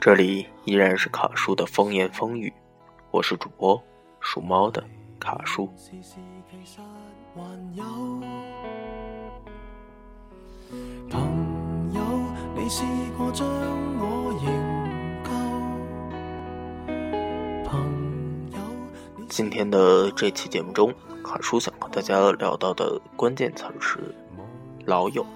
[0.00, 2.50] 这里依然是卡叔的风言风语
[3.10, 3.78] 我是主播
[4.20, 4.82] 属猫的
[5.20, 5.68] 卡叔
[11.10, 12.02] 朋友
[12.56, 12.82] 你试
[13.18, 13.46] 过将
[14.00, 14.15] 我
[19.36, 23.98] 今天的这期节目中，卡叔想和大家聊到的关键词是
[24.88, 25.26] “老友”。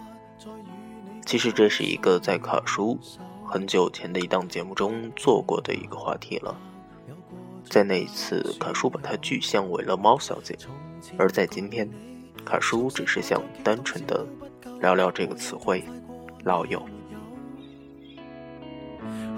[1.26, 2.98] 其实这是一个在卡叔
[3.44, 6.56] 很久前的一档节目中做过的一个话题了。
[7.68, 10.56] 在那一次，卡叔把它具象为了猫小姐。
[11.18, 11.86] 而在今天，
[12.42, 14.24] 卡叔只是想单纯的
[14.80, 15.84] 聊聊这个词汇
[16.44, 16.82] “老友”。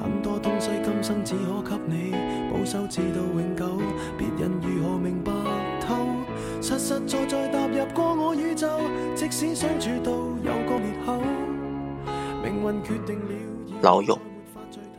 [0.01, 2.22] 很多东西今生只可给你。
[13.80, 14.16] 老友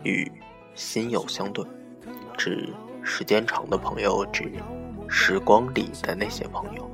[0.04, 0.30] 与
[0.76, 1.66] 新友相对，
[2.38, 2.68] 指
[3.02, 4.52] 时间长的朋友，指
[5.08, 6.92] 时光里的那些朋友。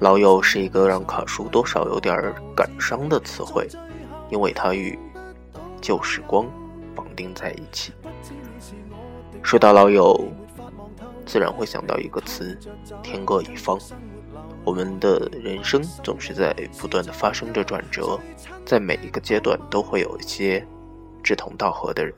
[0.00, 2.16] 老友是一个让卡叔多少有点
[2.56, 3.68] 感伤的词汇，
[4.30, 4.98] 因为它与
[5.82, 6.46] 旧时光
[6.96, 7.92] 绑定在一起。
[9.44, 10.18] 说到老友，
[11.26, 12.58] 自然会想到一个词：
[13.02, 13.78] 天各一方。
[14.64, 18.18] 我们的人生总是在不断的发生着转折，
[18.64, 20.66] 在每一个阶段都会有一些
[21.22, 22.14] 志同道合的人，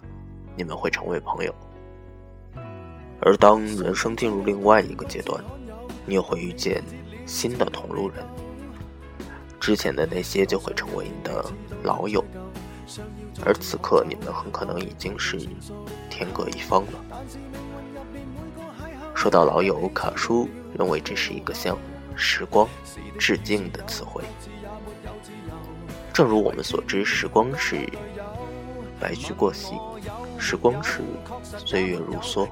[0.56, 1.52] 你们会成为朋友。
[3.20, 5.42] 而当人生进入另外一个阶段，
[6.06, 6.80] 你又会遇见
[7.26, 8.24] 新的同路人，
[9.58, 11.44] 之前的那些就会成为你的
[11.82, 12.24] 老友。
[13.44, 15.38] 而此刻，你们很可能已经是
[16.10, 17.04] 天各一方了。
[19.14, 20.48] 说到老友，卡叔
[20.78, 21.76] 认为这是一个向
[22.16, 22.68] 时光
[23.18, 24.22] 致敬的词汇。
[26.12, 27.88] 正如我们所知，时光是
[29.00, 29.74] 白驹过隙，
[30.38, 31.00] 时光是
[31.66, 32.48] 岁月如梭，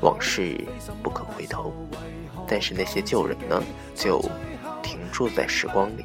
[0.00, 0.64] 往事
[1.02, 1.72] 不可回头。
[2.46, 3.62] 但是那些旧人呢，
[3.94, 4.20] 就
[4.82, 6.04] 停驻在时光里。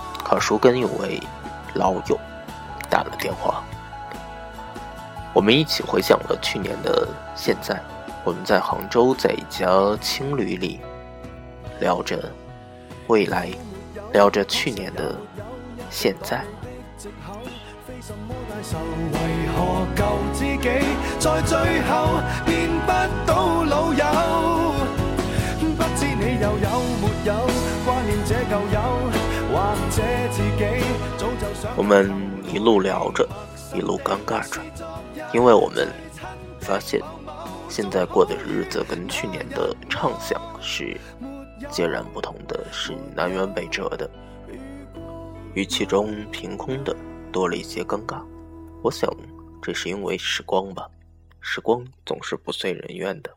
[0.31, 1.21] 二叔跟一位
[1.73, 2.17] 老友
[2.89, 3.61] 打了电话，
[5.33, 7.05] 我们一起回想了去年的
[7.35, 7.77] 现在。
[8.23, 9.65] 我们在杭州，在一家
[9.99, 10.79] 青旅里，
[11.79, 12.31] 聊着
[13.07, 13.49] 未来，
[14.13, 15.15] 聊着去年的
[15.89, 16.45] 现在。
[31.83, 32.07] 我们
[32.53, 33.27] 一路聊着，
[33.73, 34.61] 一路尴尬着，
[35.33, 35.91] 因为我们
[36.59, 37.01] 发现，
[37.69, 40.95] 现在过的日子跟去年的畅想是
[41.71, 44.07] 截然不同，的是南辕北辙的。
[45.55, 46.95] 语气中凭空的
[47.31, 48.23] 多了一些尴尬，
[48.83, 49.11] 我想
[49.59, 50.87] 这是因为时光吧，
[51.39, 53.31] 时光总是不遂人愿的。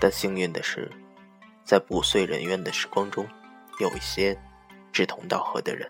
[0.00, 0.90] 但幸运的是，
[1.62, 3.24] 在不遂人愿的时光中，
[3.80, 4.36] 有一些
[4.92, 5.88] 志同道合的人。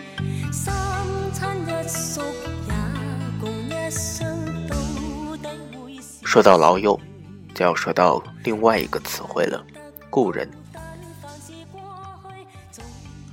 [0.52, 0.72] 三
[1.32, 2.20] 餐一宿
[2.68, 2.72] 也
[3.40, 4.76] 共一生，到
[5.38, 5.98] 底会。
[6.22, 6.98] 说到老友，
[7.52, 9.60] 就要说到另外一个词汇了，
[10.08, 10.48] 故人。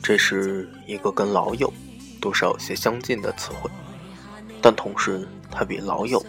[0.08, 1.70] 这是一个跟“老友”
[2.22, 3.70] 多少有些相近的词汇，
[4.62, 6.26] 但同时它比“老友”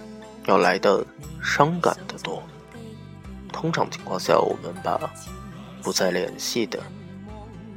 [0.46, 1.06] 要来的
[1.40, 2.42] 伤感的多。
[3.52, 4.98] 通常情况下，我们把
[5.80, 6.82] 不再联系的、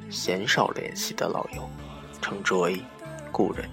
[0.09, 1.69] 鲜少联系的老友
[2.19, 2.81] 称之为
[3.31, 3.69] 故人”。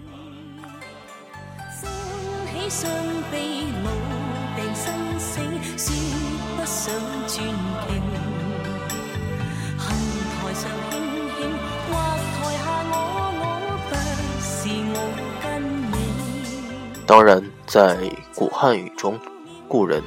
[17.09, 17.97] 当然，在
[18.35, 19.19] 古汉语中
[19.67, 20.03] ，“故人”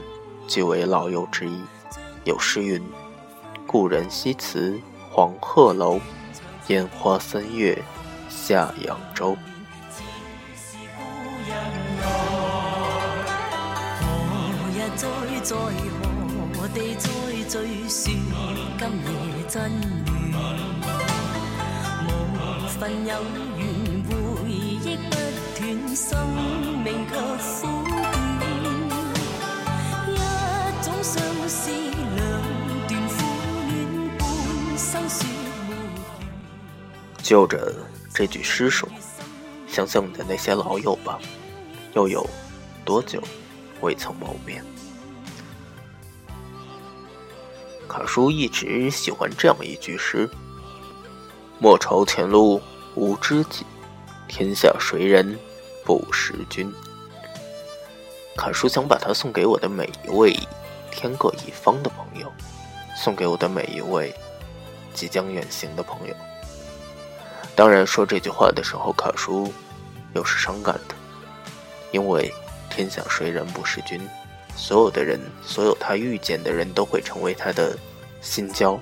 [0.48, 1.59] 即为老友之一。
[2.25, 2.80] 有诗云
[3.65, 6.00] ：“故人西辞黄鹤楼，
[6.68, 7.81] 烟花三月
[8.30, 9.36] 下扬州。”
[37.24, 37.74] 就着
[38.13, 38.88] 这句诗说，
[39.66, 41.18] 想想你的那些老友吧，
[41.94, 42.28] 又有
[42.84, 43.24] 多久
[43.80, 44.62] 未曾谋面？
[47.88, 50.30] 卡叔一直喜欢这样一句诗
[51.58, 52.62] ：“莫愁前路
[52.96, 53.66] 无知己。”
[54.31, 55.38] 天下谁人
[55.83, 56.74] 不识君？
[58.38, 60.33] 卡叔想把他送给我的每一位
[60.89, 62.31] 天各一方的朋友，
[62.95, 64.16] 送给我的每一位
[64.94, 66.16] 即将远行的朋友。
[67.57, 69.51] 当然，说这句话的时候，卡叔
[70.13, 70.95] 又是伤感的，
[71.92, 72.34] 因为
[72.69, 74.00] 天下谁人不识君？
[74.56, 77.77] 所有的人，所有他遇见的人都会成为他的
[78.22, 78.80] 新交，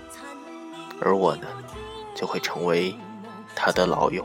[1.02, 1.48] 而我呢，
[2.16, 2.96] 就会成为
[3.56, 4.24] 他的老友。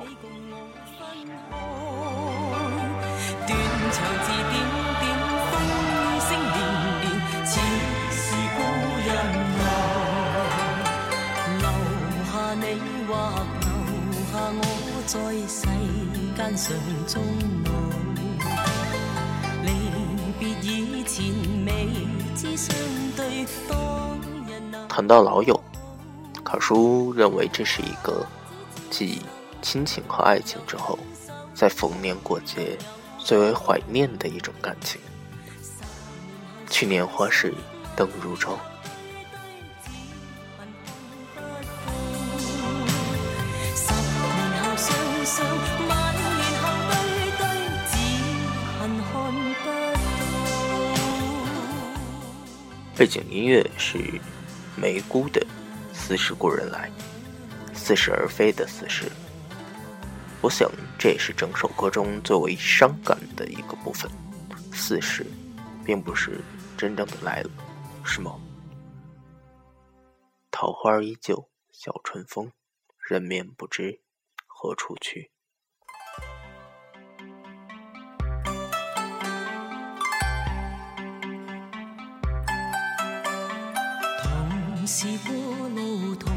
[19.62, 21.22] 离别以前
[24.88, 25.58] 谈到老友，
[26.42, 28.24] 卡叔认为这是一个
[28.90, 29.20] 继
[29.60, 30.98] 亲情和爱情之后，
[31.52, 32.78] 在逢年过节
[33.18, 34.98] 最为怀念的一种感情。
[36.70, 37.52] 去年花市
[37.94, 38.54] 灯如昼。
[52.96, 53.98] 背景音乐是
[54.76, 55.40] 梅姑的
[55.92, 56.88] 《似是故人来》，
[57.76, 59.10] 似是而非的“似是”，
[60.40, 64.08] 我想这也是整首歌中最为伤感的一个部分。
[64.72, 65.26] “似是，
[65.84, 66.40] 并不是
[66.78, 67.50] 真正的来了，
[68.04, 68.38] 是吗？”
[70.52, 72.52] 桃花依旧笑春风，
[73.00, 74.00] 人面不知
[74.46, 75.33] 何处去。
[84.86, 85.32] 是过
[85.70, 86.30] 路同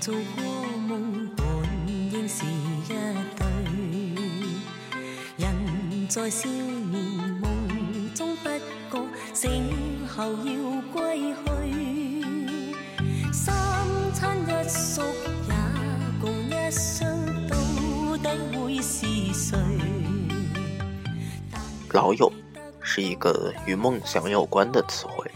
[0.00, 0.44] 做过
[0.88, 1.46] 梦本
[1.86, 2.96] 应是一对
[5.36, 6.98] 人在少年
[7.40, 7.48] 梦
[8.12, 8.58] 中不觉
[9.32, 9.72] 醒
[10.08, 11.40] 后要归去
[13.32, 13.54] 三
[14.12, 15.00] 餐一宿
[15.48, 15.54] 也
[16.20, 17.06] 共一生，
[17.48, 17.56] 到
[18.16, 18.26] 底
[18.58, 19.56] 会是谁
[21.92, 22.32] 老友
[22.82, 25.30] 是一个与梦想有关的词汇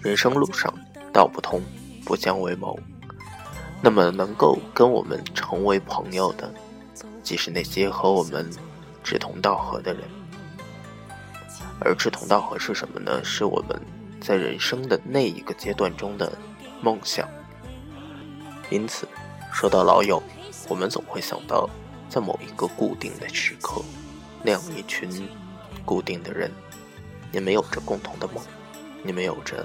[0.00, 0.72] 人生路上
[1.14, 1.62] 道不通，
[2.04, 2.76] 不相为谋。
[3.80, 6.52] 那么，能够跟我们成为朋友的，
[7.22, 8.50] 即是那些和我们
[9.04, 10.02] 志同道合的人。
[11.78, 13.22] 而志同道合是什么呢？
[13.22, 13.80] 是我们
[14.20, 16.32] 在人生的那一个阶段中的
[16.82, 17.28] 梦想。
[18.70, 19.06] 因此，
[19.52, 20.20] 说到老友，
[20.68, 21.70] 我们总会想到
[22.08, 23.80] 在某一个固定的时刻，
[24.42, 25.08] 那样一群
[25.84, 26.50] 固定的人，
[27.30, 28.44] 你们有着共同的梦，
[29.04, 29.64] 你们有着。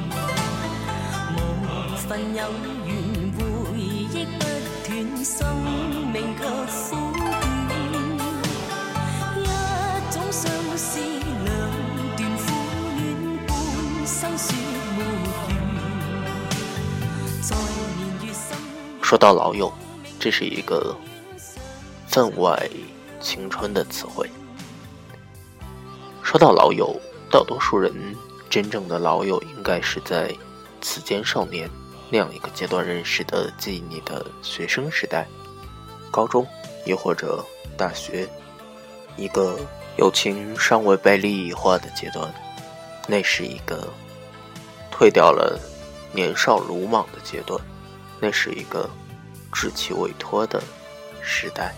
[2.17, 3.41] 有不
[19.01, 19.71] 说到老友，
[20.19, 20.95] 这是一个
[22.07, 22.57] 分外
[23.21, 24.29] 青春的词汇。
[26.23, 26.93] 说到老友，
[27.29, 27.93] 大多数人
[28.49, 30.29] 真正的老友应该是在
[30.81, 31.69] 此间少年。
[32.11, 35.25] 那样一个阶段认识的记忆，你的学生时代、
[36.11, 36.45] 高中，
[36.85, 37.43] 亦或者
[37.77, 38.27] 大学，
[39.15, 39.57] 一个
[39.97, 42.29] 友情尚未被利益化的阶段，
[43.07, 43.87] 那是一个
[44.91, 45.57] 退掉了
[46.13, 47.57] 年少鲁莽的阶段，
[48.19, 48.89] 那是一个
[49.53, 50.61] 稚气委托的
[51.21, 51.73] 时代。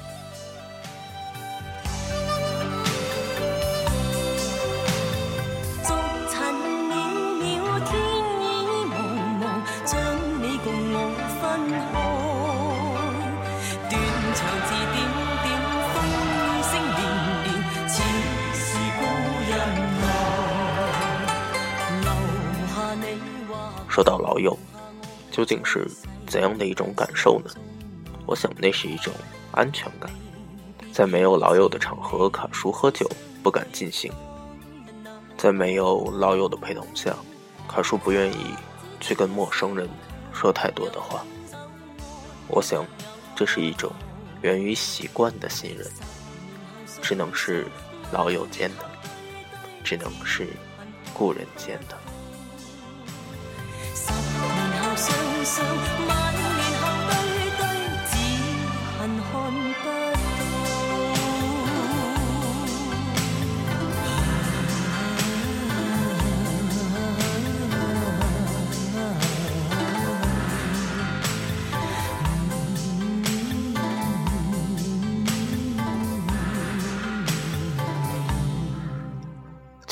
[23.93, 24.57] 说到老友，
[25.29, 25.87] 究竟是
[26.25, 27.51] 怎样的一种感受呢？
[28.25, 29.13] 我想，那是一种
[29.51, 30.09] 安全感。
[30.91, 33.07] 在没有老友的场合，卡叔喝酒
[33.43, 34.11] 不敢尽兴；
[35.37, 37.15] 在没有老友的陪同下，
[37.67, 38.47] 卡叔不愿意
[38.99, 39.87] 去跟陌生人
[40.33, 41.23] 说太多的话。
[42.47, 42.83] 我想，
[43.35, 43.91] 这是一种
[44.41, 45.87] 源于习惯的信任，
[46.99, 47.67] 只能是
[48.11, 48.85] 老友间的，
[49.83, 50.47] 只能是
[51.13, 51.95] 故人间的。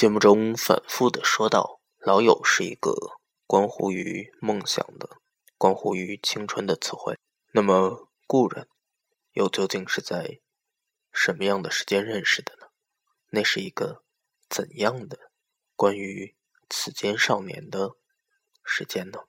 [0.02, 2.96] 节目中反复的说到，老友是一个
[3.46, 5.08] 关乎于梦想的、
[5.60, 7.20] 关乎于青春的词汇。
[7.54, 8.68] 那么，故人
[9.34, 10.40] 又究竟是在
[11.14, 12.66] 什么样的时间认识的呢？
[13.30, 14.04] 那是一个
[14.50, 15.32] 怎样的
[15.76, 16.36] 关于
[16.68, 17.92] 此间少年的
[18.64, 19.20] 时间呢？”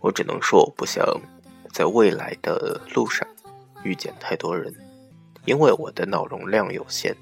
[0.00, 1.02] 我只能说，我不想
[1.72, 3.26] 在未来的路上
[3.82, 4.70] 遇见太多人，
[5.46, 7.16] 因为我的脑容量有限。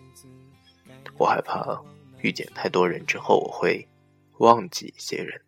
[1.22, 1.80] 我害怕
[2.20, 3.86] 遇见太多人之后，我会
[4.38, 5.40] 忘记一些人。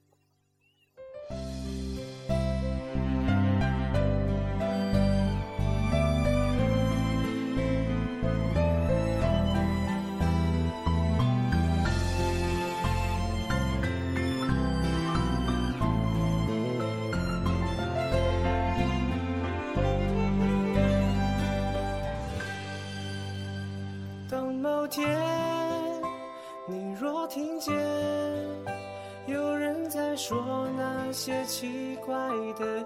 [30.27, 32.17] 说那些奇怪
[32.59, 32.83] 的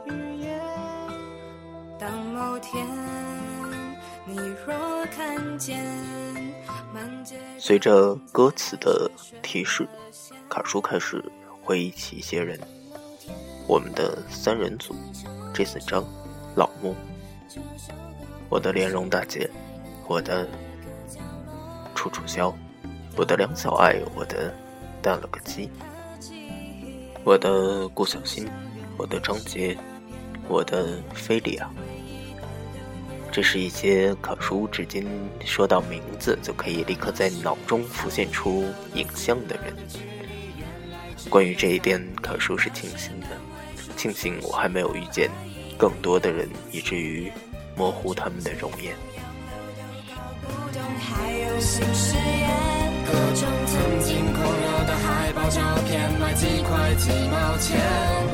[7.61, 9.09] 随着歌词的
[9.40, 9.87] 提示，
[10.49, 11.25] 卡叔开始
[11.62, 12.59] 回忆起一些人：
[13.68, 14.92] 我们的三人组，
[15.54, 16.02] 这 n 张，
[16.57, 16.92] 老木，
[18.49, 19.49] 我的莲蓉大姐，
[20.09, 20.45] 我的
[21.95, 22.52] 楚楚萧、
[23.16, 24.52] 我的梁小爱，我的
[25.00, 25.71] 蛋了个鸡。
[27.28, 28.49] 我的顾小新，
[28.97, 29.76] 我的张杰，
[30.49, 31.68] 我的菲利亚，
[33.30, 35.06] 这是一些可叔至今
[35.44, 39.76] 说到名字就可以立刻在脑中浮现出影像的人。
[41.28, 43.26] 关于这一点，可叔是庆幸的，
[43.94, 45.30] 庆幸我还没有遇见
[45.76, 47.30] 更多的人，以至于
[47.76, 48.97] 模糊他们的容颜。
[55.50, 57.78] 照片卖几块几毛钱。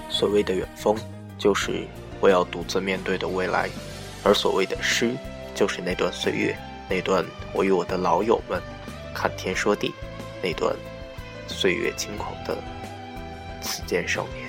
[0.09, 0.95] 所谓的远方，
[1.39, 1.87] 就是
[2.19, 3.67] 我要独自面对的未来。
[4.27, 5.15] 而所谓的诗，
[5.55, 6.53] 就是那段岁月，
[6.89, 8.61] 那段我与我的老友们
[9.13, 9.89] 看天说地，
[10.43, 10.75] 那段
[11.47, 12.53] 岁月轻狂的
[13.61, 14.46] 此间少年。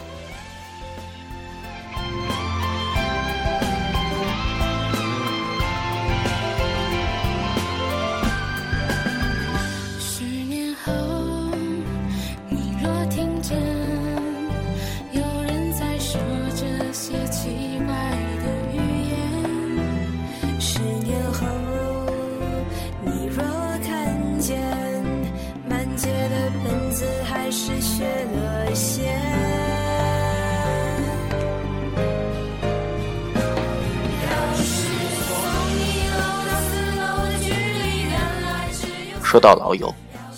[39.30, 39.94] 说到老友，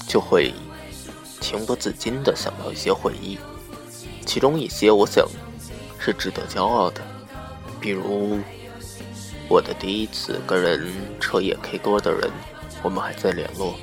[0.09, 0.53] 就会
[1.41, 3.39] 情不自禁的想到一些回忆，
[4.27, 5.25] 其中一些我想
[5.97, 7.01] 是值得骄傲的，
[7.81, 8.41] 比如
[9.49, 12.29] 我的第一次跟人彻夜 K 歌的人，
[12.83, 13.75] 我们还在联络；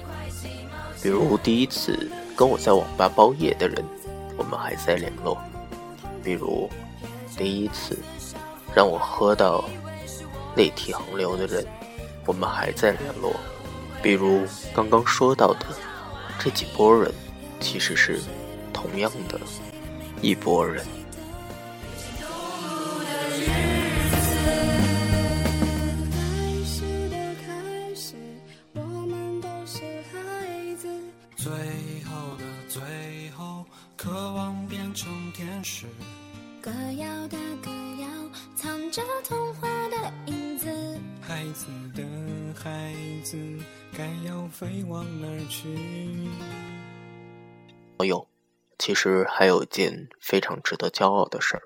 [1.01, 1.97] 比如第一次
[2.35, 3.81] 跟我在网吧包夜的人，
[4.37, 5.37] 我们还在联络；
[6.21, 6.69] 比如
[7.37, 7.97] 第一次
[8.75, 9.63] 让我喝到
[10.57, 11.65] 泪涕横流的人，
[12.25, 13.33] 我们还在联络。
[14.01, 14.41] 比如
[14.75, 15.65] 刚刚说到的
[16.39, 17.11] 这几波人，
[17.59, 18.19] 其实是
[18.71, 19.39] 同样的
[20.21, 20.85] 一波人。
[42.63, 42.91] 孩
[43.23, 43.37] 子
[43.95, 45.69] 该要飞往哪去？
[47.99, 48.27] 朋友，
[48.79, 51.61] 其实还有一件非常值得骄傲的事儿，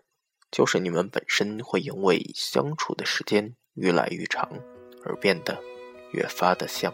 [0.52, 4.50] 就是你们本身会因为相处的时间越来越长
[5.06, 5.58] 而变得
[6.12, 6.94] 越发的像。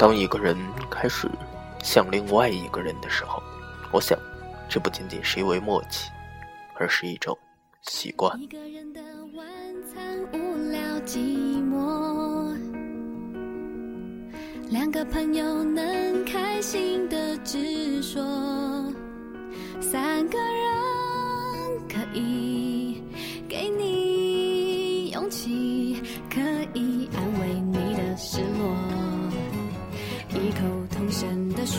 [0.00, 0.56] 当一个人
[0.88, 1.28] 开始
[1.84, 3.38] 向另外一个人的时候
[3.92, 4.18] 我想
[4.66, 6.08] 这不仅仅是因为默契
[6.74, 7.36] 而是一种
[7.82, 9.00] 习惯一个人的
[9.34, 9.46] 晚
[9.82, 12.56] 餐无聊寂寞
[14.70, 18.22] 两个朋友能开心的直说
[19.82, 22.69] 三个人可以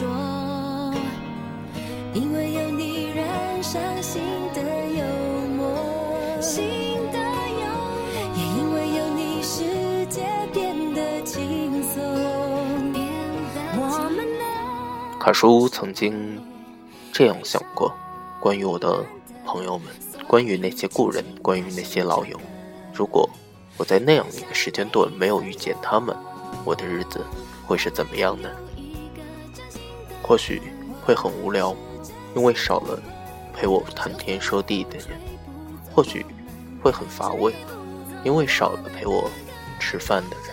[0.02, 0.10] 说，
[2.16, 3.22] 因为有有你的
[15.20, 16.42] 卡叔曾经
[17.14, 17.94] 这样想过：
[18.40, 19.06] 关于我的
[19.46, 19.88] 朋友们，
[20.28, 22.36] 关于那些故人，关于那些老友。
[22.92, 23.30] 如果
[23.78, 26.16] 我在那样一个时间段没有遇见他们，
[26.66, 27.24] 我的日子
[27.68, 28.50] 会是怎么样呢？
[30.24, 30.62] 或许
[31.04, 31.76] 会很无聊，
[32.36, 33.02] 因为少了
[33.54, 35.08] 陪我谈天说地的人；
[35.94, 36.26] 或许
[36.82, 37.54] 会很乏味，
[38.24, 39.30] 因为少了陪我
[39.80, 40.51] 吃饭的人。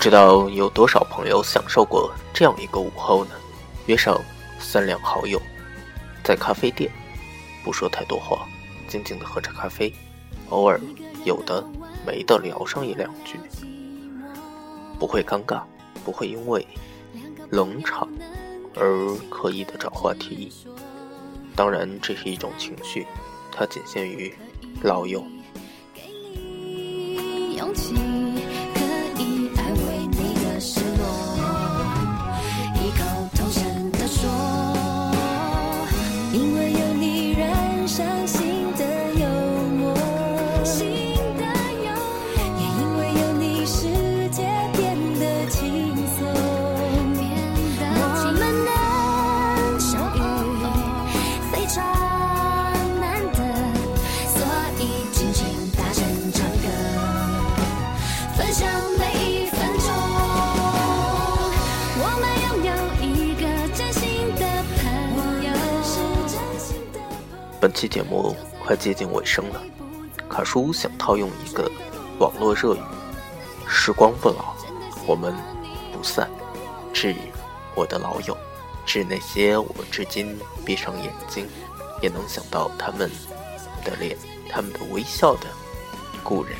[0.00, 3.32] 不知道有多少朋友享受过这样一个午后呢？
[3.84, 4.18] 约上
[4.58, 5.38] 三两好友，
[6.24, 6.90] 在咖啡店，
[7.62, 8.48] 不说太多话，
[8.88, 9.92] 静静地喝着咖啡，
[10.48, 10.80] 偶尔
[11.26, 11.62] 有的
[12.06, 13.38] 没的聊上一两句，
[14.98, 15.60] 不会尴尬，
[16.02, 16.66] 不会因为
[17.50, 18.08] 冷场
[18.76, 20.50] 而刻意的找话题。
[21.54, 23.06] 当然，这是一种情绪，
[23.52, 24.34] 它仅限于
[24.82, 25.22] 老友。
[67.60, 69.60] 本期节目快接近尾声了，
[70.30, 71.70] 卡叔想套用一个
[72.18, 72.80] 网络热语
[73.68, 74.54] ：“时光不老，
[75.06, 75.34] 我们
[75.92, 76.26] 不散。”
[76.90, 77.14] 致
[77.74, 78.34] 我的老友，
[78.86, 81.46] 致那些我至今闭上眼睛
[82.00, 83.10] 也能想到他们
[83.84, 84.16] 的脸、
[84.48, 85.46] 他们的微笑的
[86.24, 86.56] 故人。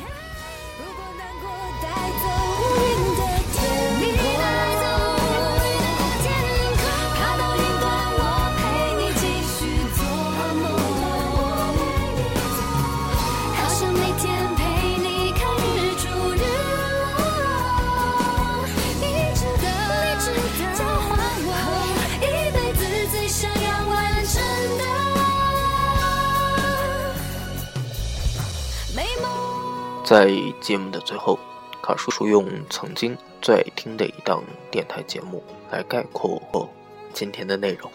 [30.11, 30.27] 在
[30.59, 31.39] 节目的最后，
[31.81, 36.67] 卡叔叔用曾经最爱听的一档电台节目来概括
[37.13, 37.89] 今天的内容：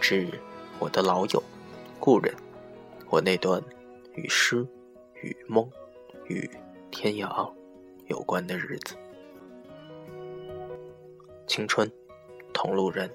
[0.00, 0.26] 致
[0.78, 1.42] 我的老友、
[2.00, 2.34] 故人，
[3.10, 3.62] 我那段
[4.14, 4.66] 与诗、
[5.20, 5.70] 与梦、
[6.26, 6.48] 与
[6.90, 7.52] 天涯
[8.08, 8.96] 有关的日子，
[11.46, 11.86] 青春，
[12.54, 13.10] 同路人。